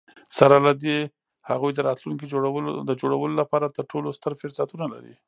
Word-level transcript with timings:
سره 0.37 0.55
له 0.65 0.71
دي، 0.81 0.97
هغوی 1.49 1.71
د 1.73 1.79
راتلونکي 1.87 2.25
د 2.89 2.91
جوړولو 3.01 3.33
لپاره 3.41 3.73
تر 3.75 3.83
ټولو 3.91 4.09
ستر 4.17 4.31
فرصتونه 4.41 4.85
لري. 4.93 5.13